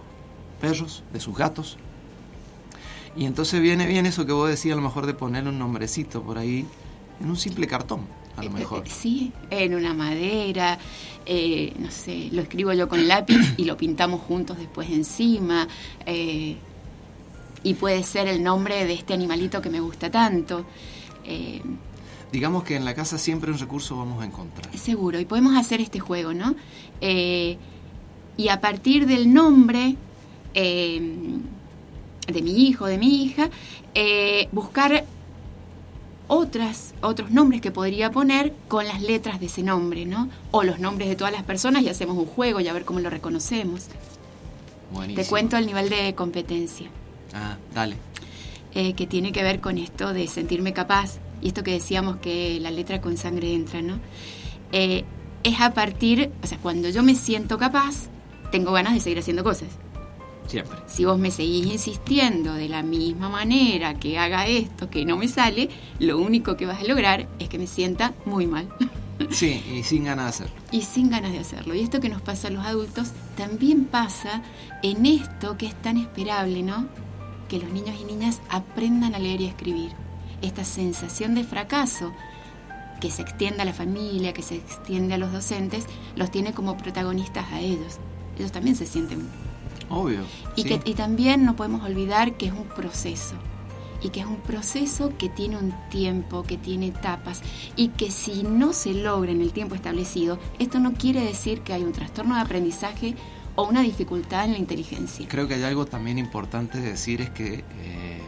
perros, 0.59 1.03
de 1.13 1.21
sus 1.21 1.35
gatos. 1.35 1.77
Y 3.15 3.25
entonces 3.25 3.61
viene 3.61 3.87
bien 3.87 4.05
eso 4.05 4.25
que 4.25 4.33
vos 4.33 4.49
decías, 4.49 4.73
a 4.73 4.75
lo 4.75 4.81
mejor 4.81 5.05
de 5.05 5.13
poner 5.13 5.47
un 5.47 5.57
nombrecito 5.57 6.21
por 6.21 6.37
ahí 6.37 6.67
en 7.21 7.29
un 7.29 7.37
simple 7.37 7.67
cartón 7.67 8.01
a 8.37 8.43
lo 8.43 8.51
mejor. 8.51 8.83
Sí, 8.87 9.31
en 9.49 9.75
una 9.75 9.93
madera, 9.93 10.77
eh, 11.25 11.73
no 11.79 11.89
sé, 11.89 12.29
lo 12.31 12.41
escribo 12.41 12.73
yo 12.73 12.89
con 12.89 13.07
lápiz 13.07 13.53
y 13.57 13.63
lo 13.63 13.77
pintamos 13.77 14.21
juntos 14.21 14.57
después 14.57 14.89
encima. 14.89 15.67
Eh, 17.65 17.69
y 17.69 17.73
puede 17.73 18.03
ser 18.03 18.27
el 18.27 18.43
nombre 18.43 18.85
de 18.85 18.93
este 18.93 19.13
animalito 19.13 19.61
que 19.61 19.69
me 19.69 19.79
gusta 19.79 20.09
tanto. 20.09 20.65
Eh, 21.25 21.61
Digamos 22.31 22.63
que 22.63 22.75
en 22.75 22.85
la 22.85 22.93
casa 22.93 23.17
siempre 23.17 23.51
un 23.51 23.57
recurso 23.57 23.97
vamos 23.97 24.21
a 24.21 24.25
encontrar. 24.25 24.75
Seguro, 24.77 25.19
y 25.19 25.25
podemos 25.25 25.55
hacer 25.57 25.81
este 25.81 25.99
juego, 25.99 26.33
¿no? 26.33 26.55
y 28.37 28.49
a 28.49 28.59
partir 28.59 29.05
del 29.07 29.33
nombre 29.33 29.95
de 30.53 32.41
mi 32.41 32.67
hijo, 32.67 32.87
de 32.87 32.97
mi 32.97 33.23
hija, 33.23 33.49
buscar 34.51 35.05
otras, 36.27 36.93
otros 37.01 37.31
nombres 37.31 37.61
que 37.61 37.71
podría 37.71 38.11
poner 38.11 38.53
con 38.67 38.85
las 38.87 39.01
letras 39.01 39.39
de 39.39 39.45
ese 39.45 39.63
nombre, 39.63 40.05
¿no? 40.05 40.29
O 40.51 40.63
los 40.63 40.79
nombres 40.79 41.09
de 41.09 41.15
todas 41.15 41.31
las 41.31 41.43
personas 41.43 41.83
y 41.83 41.89
hacemos 41.89 42.17
un 42.17 42.25
juego 42.25 42.59
y 42.59 42.67
a 42.67 42.73
ver 42.73 42.85
cómo 42.85 42.99
lo 42.99 43.09
reconocemos. 43.09 43.87
Te 45.15 45.25
cuento 45.25 45.57
el 45.57 45.65
nivel 45.65 45.89
de 45.89 46.15
competencia. 46.15 46.89
Ah, 47.35 47.57
dale. 47.73 47.97
eh, 48.73 48.93
que 48.93 49.05
tiene 49.07 49.31
que 49.31 49.43
ver 49.43 49.59
con 49.61 49.77
esto 49.77 50.11
de 50.13 50.27
sentirme 50.27 50.73
capaz, 50.73 51.19
y 51.41 51.47
esto 51.49 51.63
que 51.63 51.71
decíamos 51.71 52.17
que 52.17 52.59
la 52.59 52.71
letra 52.71 52.99
con 53.01 53.17
sangre 53.17 53.53
entra, 53.53 53.81
¿no? 53.81 53.99
Eh, 54.71 55.03
es 55.43 55.61
a 55.61 55.73
partir, 55.73 56.31
o 56.43 56.47
sea, 56.47 56.57
cuando 56.57 56.89
yo 56.89 57.03
me 57.03 57.13
siento 57.15 57.57
capaz, 57.57 58.07
tengo 58.51 58.71
ganas 58.71 58.93
de 58.93 58.99
seguir 58.99 59.19
haciendo 59.19 59.43
cosas. 59.43 59.67
Siempre. 60.47 60.77
Si 60.87 61.05
vos 61.05 61.17
me 61.17 61.31
seguís 61.31 61.65
insistiendo 61.65 62.53
de 62.53 62.69
la 62.69 62.83
misma 62.83 63.29
manera 63.29 63.95
que 63.95 64.17
haga 64.19 64.45
esto, 64.47 64.89
que 64.89 65.05
no 65.05 65.17
me 65.17 65.27
sale, 65.27 65.69
lo 65.99 66.17
único 66.19 66.55
que 66.55 66.65
vas 66.65 66.81
a 66.81 66.83
lograr 66.83 67.27
es 67.39 67.49
que 67.49 67.57
me 67.59 67.67
sienta 67.67 68.13
muy 68.25 68.47
mal. 68.47 68.67
Sí, 69.29 69.63
y 69.73 69.81
sin 69.83 70.03
ganas 70.03 70.25
de 70.25 70.29
hacerlo. 70.45 70.61
Y 70.73 70.81
sin 70.81 71.09
ganas 71.09 71.31
de 71.31 71.39
hacerlo. 71.39 71.73
Y 71.73 71.79
esto 71.79 72.01
que 72.01 72.09
nos 72.09 72.21
pasa 72.21 72.49
a 72.49 72.51
los 72.51 72.65
adultos 72.65 73.11
también 73.37 73.85
pasa 73.85 74.43
en 74.83 75.05
esto 75.05 75.57
que 75.57 75.67
es 75.67 75.75
tan 75.81 75.95
esperable, 75.95 76.63
¿no? 76.63 76.85
Que 77.47 77.59
los 77.59 77.69
niños 77.71 77.95
y 77.99 78.05
niñas 78.05 78.41
aprendan 78.49 79.15
a 79.15 79.19
leer 79.19 79.41
y 79.41 79.45
a 79.45 79.49
escribir. 79.49 79.91
Esta 80.41 80.63
sensación 80.63 81.35
de 81.35 81.43
fracaso 81.43 82.11
que 82.99 83.11
se 83.11 83.21
extiende 83.21 83.61
a 83.61 83.65
la 83.65 83.73
familia, 83.73 84.33
que 84.33 84.41
se 84.41 84.55
extiende 84.55 85.13
a 85.13 85.17
los 85.17 85.31
docentes, 85.31 85.85
los 86.15 86.31
tiene 86.31 86.53
como 86.53 86.77
protagonistas 86.77 87.51
a 87.51 87.59
ellos. 87.59 87.99
Ellos 88.37 88.51
también 88.51 88.75
se 88.75 88.85
sienten. 88.85 89.27
Obvio. 89.89 90.21
Y, 90.55 90.63
sí. 90.63 90.69
que, 90.69 90.81
y 90.89 90.93
también 90.93 91.45
no 91.45 91.55
podemos 91.55 91.83
olvidar 91.83 92.37
que 92.37 92.47
es 92.47 92.53
un 92.53 92.67
proceso. 92.67 93.35
Y 94.01 94.09
que 94.09 94.19
es 94.19 94.25
un 94.25 94.37
proceso 94.37 95.13
que 95.17 95.29
tiene 95.29 95.57
un 95.57 95.73
tiempo, 95.89 96.43
que 96.43 96.57
tiene 96.57 96.87
etapas. 96.87 97.41
Y 97.75 97.89
que 97.89 98.11
si 98.11 98.43
no 98.43 98.73
se 98.73 98.93
logra 98.93 99.31
en 99.31 99.41
el 99.41 99.51
tiempo 99.51 99.75
establecido, 99.75 100.37
esto 100.59 100.79
no 100.79 100.93
quiere 100.93 101.21
decir 101.21 101.61
que 101.61 101.73
hay 101.73 101.83
un 101.83 101.91
trastorno 101.91 102.35
de 102.35 102.41
aprendizaje 102.41 103.15
o 103.55 103.63
una 103.67 103.81
dificultad 103.81 104.45
en 104.45 104.51
la 104.53 104.57
inteligencia. 104.57 105.27
Creo 105.27 105.47
que 105.47 105.55
hay 105.55 105.63
algo 105.63 105.85
también 105.85 106.17
importante 106.17 106.79
de 106.79 106.89
decir 106.91 107.21
es 107.21 107.29
que 107.29 107.63
eh, 107.79 108.21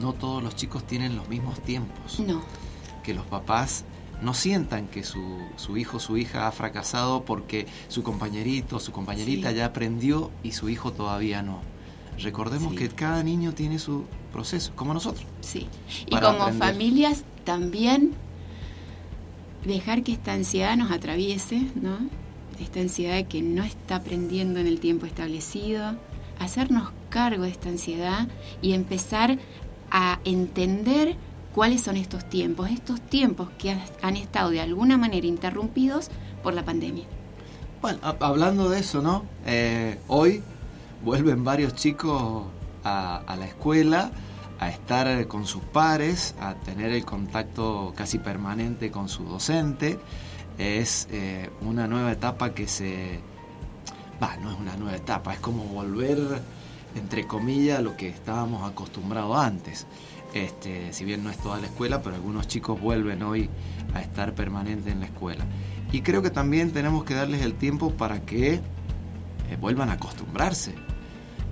no 0.00 0.12
todos 0.14 0.42
los 0.42 0.56
chicos 0.56 0.84
tienen 0.86 1.16
los 1.16 1.28
mismos 1.28 1.60
tiempos. 1.60 2.20
No, 2.20 2.42
Que 3.02 3.14
los 3.14 3.24
papás 3.26 3.84
no 4.22 4.32
sientan 4.34 4.86
que 4.88 5.04
su, 5.04 5.38
su 5.56 5.76
hijo 5.76 5.98
o 5.98 6.00
su 6.00 6.16
hija 6.16 6.46
ha 6.48 6.52
fracasado 6.52 7.24
porque 7.24 7.66
su 7.88 8.02
compañerito 8.02 8.76
o 8.76 8.80
su 8.80 8.92
compañerita 8.92 9.50
Sí. 9.50 9.56
ya 9.56 9.66
aprendió 9.66 10.30
y 10.42 10.52
su 10.52 10.68
hijo 10.68 10.92
todavía 10.92 11.42
no. 11.42 11.60
Recordemos 12.18 12.72
Sí. 12.72 12.78
que 12.78 12.88
cada 12.88 13.22
niño 13.22 13.52
tiene 13.52 13.78
su 13.78 14.04
proceso, 14.32 14.72
como 14.74 14.94
nosotros. 14.94 15.26
sí. 15.40 15.66
Y 16.06 16.10
como 16.16 16.26
aprender. 16.28 16.54
familias 16.54 17.24
también 17.44 18.12
dejar 19.64 20.02
que 20.02 20.12
esta 20.12 20.32
ansiedad 20.32 20.76
nos 20.76 20.90
atraviese, 20.90 21.62
¿no? 21.80 21.98
Esta 22.60 22.80
ansiedad 22.80 23.24
que 23.26 23.42
no 23.42 23.62
está 23.64 23.96
aprendiendo 23.96 24.60
en 24.60 24.66
el 24.66 24.80
tiempo 24.80 25.06
establecido, 25.06 25.94
hacernos 26.38 26.90
cargo 27.08 27.44
de 27.44 27.50
esta 27.50 27.68
ansiedad 27.68 28.28
y 28.62 28.72
empezar 28.72 29.38
a 29.90 30.18
entender 30.24 31.16
cuáles 31.54 31.82
son 31.82 31.96
estos 31.96 32.28
tiempos, 32.28 32.70
estos 32.70 33.00
tiempos 33.00 33.48
que 33.58 33.70
ha- 33.72 33.84
han 34.02 34.16
estado 34.16 34.50
de 34.50 34.60
alguna 34.60 34.96
manera 34.96 35.26
interrumpidos 35.26 36.10
por 36.42 36.54
la 36.54 36.64
pandemia. 36.64 37.04
Bueno, 37.80 37.98
ha- 38.02 38.16
hablando 38.20 38.68
de 38.68 38.80
eso, 38.80 39.02
¿no? 39.02 39.24
Eh, 39.46 39.98
hoy 40.08 40.42
vuelven 41.04 41.44
varios 41.44 41.74
chicos 41.74 42.44
a, 42.82 43.16
a 43.18 43.36
la 43.36 43.46
escuela 43.46 44.10
a 44.58 44.70
estar 44.70 45.26
con 45.28 45.46
sus 45.46 45.62
pares, 45.62 46.34
a 46.40 46.54
tener 46.54 46.92
el 46.92 47.04
contacto 47.04 47.92
casi 47.94 48.18
permanente 48.18 48.90
con 48.90 49.08
su 49.08 49.24
docente. 49.24 49.98
Es 50.58 51.08
eh, 51.10 51.50
una 51.60 51.86
nueva 51.86 52.12
etapa 52.12 52.54
que 52.54 52.68
se... 52.68 53.20
Va, 54.22 54.36
no 54.36 54.52
es 54.52 54.58
una 54.58 54.76
nueva 54.76 54.96
etapa, 54.96 55.32
es 55.32 55.40
como 55.40 55.64
volver, 55.64 56.18
entre 56.94 57.26
comillas, 57.26 57.80
a 57.80 57.82
lo 57.82 57.96
que 57.96 58.08
estábamos 58.08 58.70
acostumbrados 58.70 59.36
antes. 59.36 59.86
Este, 60.32 60.92
si 60.92 61.04
bien 61.04 61.22
no 61.22 61.30
es 61.30 61.38
toda 61.38 61.60
la 61.60 61.66
escuela, 61.66 62.02
pero 62.02 62.16
algunos 62.16 62.48
chicos 62.48 62.80
vuelven 62.80 63.22
hoy 63.22 63.48
a 63.94 64.00
estar 64.00 64.34
permanente 64.34 64.90
en 64.90 65.00
la 65.00 65.06
escuela. 65.06 65.44
Y 65.92 66.00
creo 66.02 66.22
que 66.22 66.30
también 66.30 66.72
tenemos 66.72 67.04
que 67.04 67.14
darles 67.14 67.42
el 67.42 67.54
tiempo 67.54 67.92
para 67.92 68.22
que 68.22 68.54
eh, 68.54 68.60
vuelvan 69.60 69.90
a 69.90 69.92
acostumbrarse. 69.92 70.74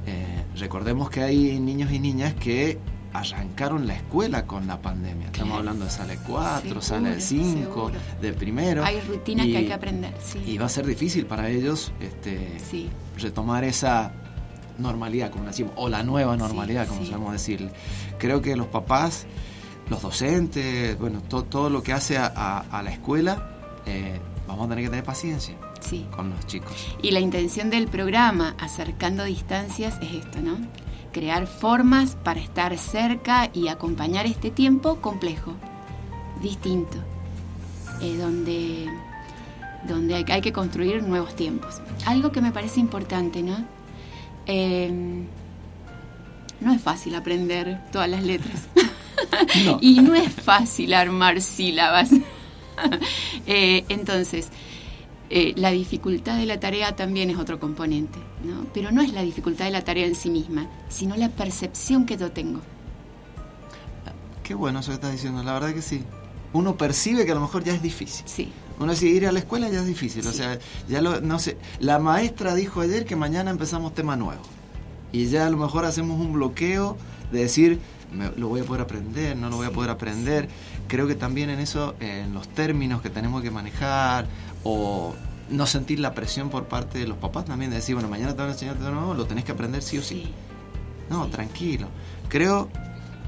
Eh, 0.07 0.45
recordemos 0.59 1.11
que 1.11 1.23
hay 1.23 1.61
niños 1.61 1.93
y 1.93 2.01
niñas 2.01 2.35
que 2.35 2.79
arrancaron 3.13 3.87
la 3.87 3.95
escuela 3.97 4.47
con 4.47 4.67
la 4.67 4.81
pandemia. 4.81 5.27
Estamos 5.27 5.49
Claro. 5.49 5.59
hablando 5.59 5.85
de 5.85 5.91
sala 5.91 6.15
4, 6.27 6.61
Seguro, 6.63 6.81
sala 6.83 7.21
5, 7.21 7.59
seguro. 7.91 7.95
de 8.21 8.33
primero. 8.33 8.85
Hay 8.85 9.01
rutinas 9.01 9.47
Y- 9.47 9.53
que 9.53 9.57
hay 9.59 9.67
que 9.67 9.73
aprender, 9.75 10.15
sí. 10.23 10.39
Y 10.47 10.59
va 10.59 10.67
a 10.67 10.69
ser 10.69 10.87
difícil 10.87 11.27
para 11.27 11.49
ellos 11.49 11.93
este, 12.01 12.59
Sí. 12.59 12.89
retomar 13.19 13.65
esa 13.65 14.13
normalidad, 14.79 15.31
como 15.31 15.45
decimos, 15.45 15.73
o 15.77 15.89
la 15.89 16.03
nueva 16.03 16.37
normalidad, 16.37 16.85
Sí, 16.85 16.89
como 16.89 17.01
sí. 17.03 17.07
solemos 17.09 17.33
decirle. 17.33 17.71
Creo 18.19 18.41
que 18.41 18.57
los 18.57 18.67
papás, 18.69 19.27
los 19.91 20.01
docentes, 20.01 20.99
bueno, 20.99 21.21
to- 21.23 21.45
todo 21.45 21.69
lo 21.69 21.83
que 21.83 21.93
hace 21.93 22.17
a, 22.17 22.27
a- 22.35 22.61
a 22.79 22.83
la 22.83 22.91
escuela, 22.93 23.51
eh, 23.85 24.19
vamos 24.49 24.67
a 24.67 24.69
tener 24.71 24.85
que 24.85 24.91
tener 24.91 25.05
paciencia 25.05 25.55
Sí. 25.81 26.07
con 26.17 26.31
los 26.31 26.47
chicos. 26.47 26.73
Y 27.03 27.11
la 27.11 27.21
intención 27.21 27.69
del 27.69 27.89
programa, 27.89 28.55
acercando 28.59 29.25
distancias, 29.25 29.99
es 30.01 30.15
esto, 30.25 30.41
¿no? 30.41 30.57
Crear 31.13 31.47
formas 31.47 32.17
para 32.23 32.41
estar 32.41 32.77
cerca 32.79 33.51
y 33.53 33.69
acompañar 33.69 34.27
este 34.27 34.51
tiempo 34.51 35.01
complejo, 35.01 35.55
distinto, 36.41 36.99
eh, 38.01 38.17
donde, 38.17 38.87
donde 39.87 40.15
hay, 40.15 40.25
hay 40.29 40.41
que 40.41 40.53
construir 40.53 41.03
nuevos 41.03 41.37
tiempos. 41.37 41.81
Algo 42.07 42.33
que 42.33 42.41
me 42.41 42.53
parece 42.53 42.81
importante, 42.81 43.43
¿no? 43.43 43.57
Eh, 44.47 45.25
no 46.61 46.73
es 46.73 46.81
fácil 46.81 47.15
aprender 47.15 47.81
todas 47.93 48.09
las 48.09 48.23
letras. 48.23 48.69
No. 49.65 49.79
y 49.81 50.01
no 50.01 50.15
es 50.15 50.33
fácil 50.33 50.95
armar 50.95 51.41
sílabas. 51.41 52.11
Eh, 53.47 53.85
entonces, 53.91 54.49
eh, 55.35 55.55
la 55.57 55.71
dificultad 55.71 56.37
de 56.39 56.47
la 56.47 56.61
tarea 56.61 56.95
también 56.95 57.31
es 57.31 57.39
otro 57.39 57.59
componente, 57.59 58.19
¿no? 58.45 58.67
Pero 58.75 58.93
no 58.93 59.01
es 59.03 59.13
la 59.13 59.23
dificultad 59.23 59.65
de 59.65 59.71
la 59.73 59.83
tarea 59.83 60.07
en 60.07 60.15
sí 60.15 60.31
misma, 60.31 60.69
sino 60.89 61.17
la 61.17 61.29
percepción 61.31 62.05
que 62.07 62.17
yo 62.17 62.31
tengo. 62.33 62.61
Qué 64.43 64.55
bueno 64.55 64.81
eso 64.81 64.91
que 64.91 64.95
estás 64.97 65.13
diciendo, 65.13 65.43
la 65.43 65.53
verdad 65.55 65.73
que 65.73 65.83
sí. 65.83 66.03
Uno 66.53 66.77
percibe 66.77 67.25
que 67.25 67.33
a 67.33 67.35
lo 67.35 67.41
mejor 67.41 67.65
ya 67.65 67.75
es 67.75 67.83
difícil. 67.83 68.25
Sí, 68.27 68.53
Uno 68.79 68.93
dice, 68.93 69.07
ir 69.07 69.27
a 69.29 69.33
la 69.33 69.39
escuela 69.39 69.69
ya 69.69 69.81
es 69.81 69.87
difícil. 69.87 70.27
O 70.27 70.31
Sí. 70.33 70.39
sea, 70.39 70.59
ya 70.89 71.01
lo, 71.01 71.21
no 71.21 71.39
sé. 71.39 71.57
La 71.79 71.99
maestra 72.01 72.55
dijo 72.55 72.81
ayer 72.81 73.05
que 73.05 73.15
mañana 73.15 73.51
empezamos 73.51 73.95
tema 73.95 74.17
nuevo. 74.17 74.43
Y 75.13 75.27
ya 75.27 75.47
a 75.47 75.51
lo 75.51 75.57
mejor 75.57 75.85
hacemos 75.85 76.19
un 76.21 76.33
bloqueo 76.33 76.97
de 77.31 77.41
decir, 77.43 77.79
me- 78.13 78.33
lo 78.37 78.49
voy 78.49 78.61
a 78.63 78.65
poder 78.65 78.83
aprender, 78.83 79.37
no 79.37 79.51
lo 79.51 79.57
voy 79.57 79.67
a 79.67 79.71
poder 79.71 79.91
aprender. 79.91 80.49
Creo 80.89 81.07
que 81.07 81.15
también 81.15 81.49
en 81.51 81.61
eso, 81.61 81.95
en 82.01 82.35
los 82.35 82.49
términos 82.49 83.03
que 83.03 83.11
tenemos 83.11 83.41
que 83.43 83.51
manejar, 83.53 84.27
o 84.65 85.15
no 85.51 85.67
sentir 85.67 86.01
la 86.01 86.15
presión 86.15 86.49
por 86.51 86.65
parte 86.67 86.99
de 86.99 87.07
los 87.07 87.19
papás 87.19 87.45
también, 87.45 87.71
de 87.71 87.77
decir, 87.77 87.95
bueno, 87.95 88.09
mañana 88.09 88.33
te 88.33 88.39
van 88.39 88.49
a 88.49 88.53
enseñar 88.53 88.79
de 88.79 88.91
nuevo, 88.91 89.15
lo 89.15 89.27
tenés 89.27 89.45
que 89.45 89.53
aprender 89.53 89.83
sí 89.83 89.99
o 89.99 90.03
sí. 90.03 90.23
sí, 90.25 90.33
No, 91.11 91.25
Sí. 91.27 91.31
tranquilo. 91.33 91.89
Creo 92.29 92.69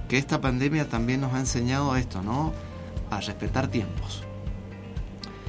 que 0.08 0.16
esta 0.18 0.40
pandemia 0.40 0.88
también 0.88 1.20
nos 1.20 1.34
ha 1.34 1.38
enseñado 1.40 1.96
esto, 1.96 2.22
¿no? 2.22 2.52
A 3.10 3.20
respetar 3.20 3.68
tiempos. 3.68 4.22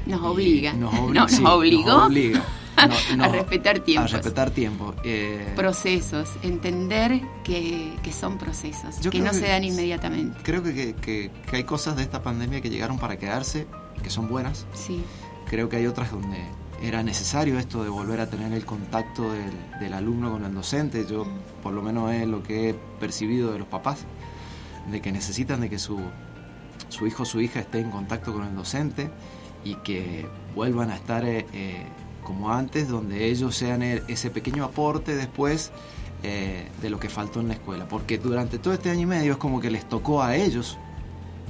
nos 0.06 0.22
obliga. 0.22 0.74
Nos, 0.74 0.94
No, 0.94 1.08
obli- 1.08 1.14
nos 1.16 1.32
sí, 1.32 1.44
obligó 1.46 1.92
nos 1.92 2.06
obliga. 2.08 2.44
No- 2.78 3.24
a 3.24 3.28
no- 3.28 3.32
respetar 3.32 3.80
tiempos. 3.80 4.14
A 4.14 4.18
respetar 4.18 4.52
tiempo. 4.52 4.94
Eh, 5.06 5.54
procesos, 5.56 6.30
entender 6.44 7.22
que, 7.46 7.94
que 8.04 8.12
son 8.12 8.38
procesos, 8.38 9.00
Yo 9.00 9.10
que 9.12 9.20
no 9.20 9.32
que 9.32 9.38
se 9.38 9.48
dan 9.48 9.64
inmediatamente. 9.64 10.38
creo 10.44 10.62
que- 10.62 10.94
que 10.94 11.32
hay 11.54 11.64
cosas 11.64 11.96
de 11.96 12.04
esta 12.04 12.22
pandemia 12.22 12.60
que 12.60 12.70
llegaron 12.70 13.00
para 13.00 13.18
quedarse, 13.18 13.66
que 14.04 14.10
son 14.10 14.28
buenas. 14.28 14.66
Sí, 14.74 15.02
Creo 15.50 15.70
que 15.70 15.78
hay 15.78 15.88
otras 15.88 16.12
donde 16.12 16.44
era 16.82 17.04
necesario 17.04 17.58
esto 17.58 17.84
de 17.84 17.90
volver 17.90 18.20
a 18.20 18.30
tener 18.30 18.52
el 18.54 18.66
contacto 18.66 19.32
del, 19.80 19.94
alumno 19.94 20.32
con 20.32 20.44
el 20.44 20.54
docente. 20.54 21.06
Yo, 21.10 21.26
por 21.64 21.74
lo 21.74 21.82
menos, 21.82 22.12
es 22.12 22.28
lo 22.28 22.44
que 22.44 22.70
he 22.70 22.74
percibido 23.00 23.52
de 23.54 23.60
los 23.60 23.68
papás, 23.68 24.00
de 24.92 25.02
que 25.02 25.12
necesitan 25.12 25.62
de 25.62 25.70
que 25.70 25.80
su, 25.80 26.00
hijo 27.06 27.24
o 27.24 27.26
su 27.26 27.42
hija 27.42 27.60
esté 27.60 27.80
en 27.80 27.92
contacto 27.92 28.34
con 28.34 28.46
el 28.46 28.56
docente 28.56 29.10
y 29.64 29.76
que 29.76 30.28
vuelvan 30.54 30.92
a 30.92 30.96
estar 30.96 31.26
eh, 31.26 31.46
eh, 31.54 31.86
como 32.24 32.52
antes, 32.52 32.88
donde 32.90 33.26
ellos 33.26 33.56
sean 33.56 33.82
el- 33.84 34.04
ese 34.08 34.30
pequeño 34.30 34.64
aporte 34.66 35.16
después 35.16 35.72
eh, 36.24 36.70
de 36.82 36.90
lo 36.90 37.00
que 37.00 37.08
faltó 37.10 37.40
en 37.40 37.48
la 37.50 37.54
escuela. 37.54 37.88
Porque 37.88 38.18
durante 38.18 38.58
todo 38.58 38.74
este 38.74 38.90
año 38.90 39.02
y 39.02 39.06
medio 39.06 39.34
es 39.34 39.38
como 39.38 39.60
que 39.62 39.70
les 39.72 39.88
tocó 39.88 40.24
a 40.24 40.36
ellos 40.36 40.78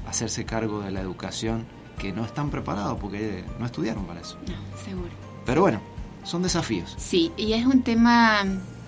hacerse 0.08 0.46
cargo 0.46 0.82
de 0.82 0.92
la 0.92 1.02
educación 1.02 1.66
que 1.98 2.12
no 2.12 2.26
están 2.26 2.50
preparados 2.50 3.00
porque 3.00 3.44
no 3.60 3.66
estudiaron 3.66 4.06
para 4.06 4.22
eso. 4.22 4.38
no, 4.48 4.84
seguro. 4.84 5.12
Pero 5.46 5.62
bueno, 5.62 5.80
son 6.24 6.42
desafíos. 6.42 6.96
Sí, 6.98 7.32
y 7.38 7.54
es 7.54 7.66
un 7.66 7.84
tema 7.84 8.44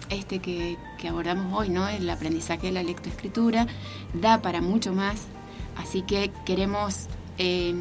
este 0.09 0.39
que, 0.39 0.77
que 0.97 1.07
abordamos 1.07 1.53
hoy, 1.53 1.69
¿no? 1.69 1.87
El 1.87 2.09
aprendizaje 2.09 2.67
de 2.67 2.73
la 2.73 2.83
lectoescritura 2.83 3.67
da 4.13 4.41
para 4.41 4.61
mucho 4.61 4.93
más, 4.93 5.27
así 5.75 6.01
que 6.01 6.31
queremos 6.45 7.07
eh, 7.37 7.75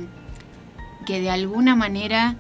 que 1.07 1.21
de 1.21 1.31
alguna 1.31 1.77
manera 1.77 2.37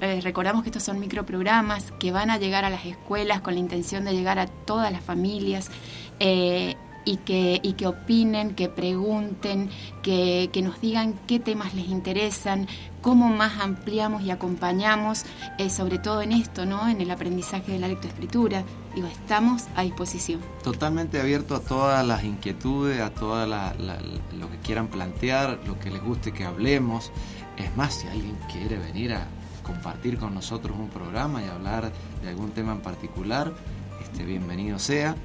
eh, 0.00 0.20
recordamos 0.22 0.62
que 0.64 0.70
estos 0.70 0.82
son 0.82 0.98
microprogramas 0.98 1.92
que 2.00 2.10
van 2.10 2.30
a 2.30 2.38
llegar 2.38 2.64
a 2.64 2.70
las 2.70 2.84
escuelas 2.84 3.40
con 3.40 3.54
la 3.54 3.60
intención 3.60 4.04
de 4.04 4.12
llegar 4.12 4.38
a 4.38 4.46
todas 4.46 4.90
las 4.92 5.02
familias 5.02 5.70
eh, 6.18 6.76
y 7.08 7.16
que, 7.16 7.58
y 7.62 7.72
que 7.72 7.86
opinen, 7.86 8.54
que 8.54 8.68
pregunten, 8.68 9.70
que, 10.02 10.50
que 10.52 10.60
nos 10.60 10.78
digan 10.82 11.14
qué 11.26 11.40
temas 11.40 11.72
les 11.72 11.88
interesan, 11.88 12.68
cómo 13.00 13.30
más 13.30 13.60
ampliamos 13.60 14.22
y 14.22 14.30
acompañamos, 14.30 15.24
eh, 15.56 15.70
sobre 15.70 15.98
todo 15.98 16.20
en 16.20 16.32
esto, 16.32 16.66
¿no? 16.66 16.86
En 16.86 17.00
el 17.00 17.10
aprendizaje 17.10 17.72
de 17.72 17.78
la 17.78 17.88
lectoescritura. 17.88 18.62
Digo, 18.94 19.06
estamos 19.06 19.64
a 19.74 19.84
disposición. 19.84 20.40
Totalmente 20.62 21.18
abierto 21.18 21.54
a 21.54 21.60
todas 21.60 22.06
las 22.06 22.24
inquietudes, 22.24 23.00
a 23.00 23.08
todo 23.08 23.46
lo 23.46 24.50
que 24.50 24.58
quieran 24.62 24.88
plantear, 24.88 25.60
lo 25.66 25.78
que 25.78 25.90
les 25.90 26.02
guste 26.02 26.32
que 26.32 26.44
hablemos. 26.44 27.10
Es 27.56 27.74
más, 27.74 27.94
si 27.94 28.06
alguien 28.08 28.36
quiere 28.52 28.76
venir 28.76 29.14
a 29.14 29.26
compartir 29.62 30.18
con 30.18 30.34
nosotros 30.34 30.76
un 30.78 30.90
programa 30.90 31.42
y 31.42 31.46
hablar 31.46 31.90
de 32.22 32.28
algún 32.28 32.50
tema 32.50 32.72
en 32.72 32.80
particular, 32.82 33.54
este, 34.02 34.24
bienvenido 34.24 34.78
sea. 34.78 35.16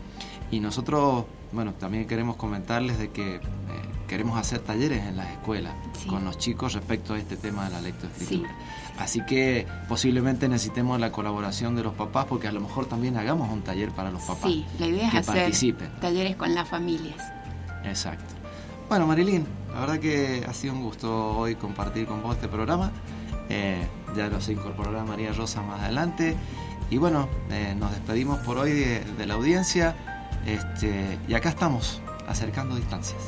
Y 0.53 0.59
nosotros, 0.59 1.25
bueno, 1.51 1.73
también 1.73 2.05
queremos 2.05 2.35
comentarles 2.35 2.99
de 2.99 3.09
que 3.09 3.37
eh, 3.37 3.39
queremos 4.07 4.37
hacer 4.37 4.59
talleres 4.59 5.03
en 5.03 5.17
las 5.17 5.31
escuelas 5.31 5.73
con 6.07 6.23
los 6.25 6.37
chicos 6.37 6.73
respecto 6.73 7.15
a 7.15 7.17
este 7.17 7.37
tema 7.37 7.65
de 7.65 7.71
la 7.71 7.81
lectoescritura. 7.81 8.51
Así 8.99 9.25
que 9.25 9.65
posiblemente 9.89 10.47
necesitemos 10.47 10.99
la 10.99 11.11
colaboración 11.11 11.75
de 11.75 11.81
los 11.81 11.95
papás 11.95 12.27
porque 12.29 12.47
a 12.47 12.51
lo 12.51 12.61
mejor 12.61 12.85
también 12.85 13.17
hagamos 13.17 13.51
un 13.51 13.63
taller 13.63 13.89
para 13.89 14.11
los 14.11 14.21
papás. 14.21 14.43
Sí, 14.43 14.63
la 14.77 14.85
idea 14.85 15.07
es 15.07 15.27
hacer 15.27 15.75
talleres 15.99 16.35
con 16.35 16.53
las 16.53 16.69
familias. 16.69 17.17
Exacto. 17.83 18.35
Bueno, 18.89 19.07
Marilyn, 19.07 19.47
la 19.73 19.79
verdad 19.79 19.97
que 19.97 20.45
ha 20.47 20.53
sido 20.53 20.75
un 20.75 20.83
gusto 20.83 21.35
hoy 21.35 21.55
compartir 21.55 22.05
con 22.05 22.21
vos 22.21 22.35
este 22.35 22.47
programa. 22.47 22.91
Eh, 23.49 23.87
ya 24.15 24.27
lo 24.27 24.39
se 24.39 24.53
incorporará 24.53 25.03
María 25.03 25.33
Rosa 25.33 25.63
más 25.63 25.81
adelante. 25.81 26.37
Y 26.93 26.97
bueno, 26.97 27.27
eh, 27.49 27.73
nos 27.75 27.89
despedimos 27.89 28.37
por 28.41 28.59
hoy 28.59 28.71
de, 28.71 29.25
la 29.25 29.33
audiencia. 29.33 30.12
Este, 30.45 31.19
y 31.27 31.33
acá 31.33 31.49
estamos, 31.49 32.01
acercando 32.27 32.75
distancias. 32.75 33.21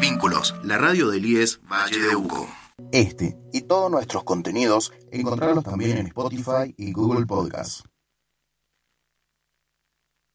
Vínculos, 0.00 0.54
la 0.62 0.78
radio 0.78 1.08
del 1.10 1.26
IES 1.26 1.60
Valle 1.70 2.00
de 2.00 2.16
Uco. 2.16 2.48
Este 2.92 3.36
y 3.52 3.62
todos 3.62 3.90
nuestros 3.90 4.24
contenidos 4.24 4.92
encontrarlos 5.10 5.64
también 5.64 5.98
en 5.98 6.06
Spotify 6.06 6.74
y 6.78 6.92
Google 6.92 7.26
Podcasts. 7.26 7.84